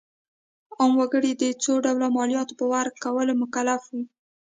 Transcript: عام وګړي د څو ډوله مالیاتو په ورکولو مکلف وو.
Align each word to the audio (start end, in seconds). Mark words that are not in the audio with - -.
عام 0.77 0.93
وګړي 1.01 1.31
د 1.41 1.43
څو 1.63 1.73
ډوله 1.85 2.07
مالیاتو 2.17 2.53
په 2.59 2.65
ورکولو 2.73 3.33
مکلف 3.41 3.81
وو. 3.93 4.03